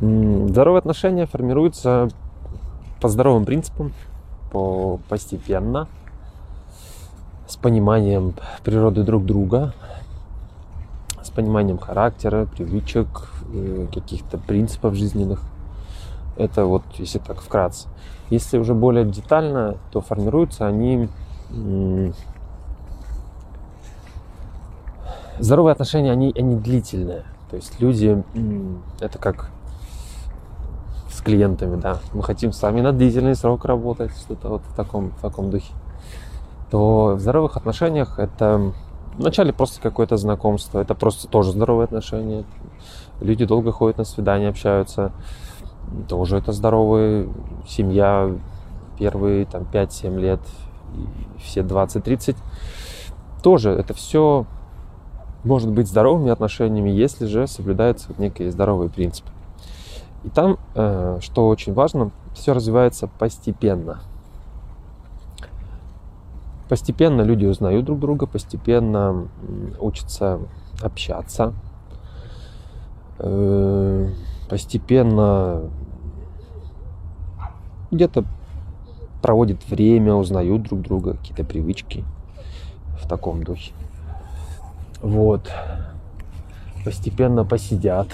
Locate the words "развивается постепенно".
62.52-64.00